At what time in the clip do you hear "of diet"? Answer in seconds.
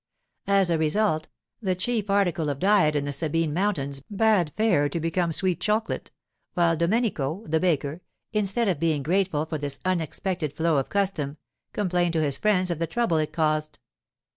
2.49-2.95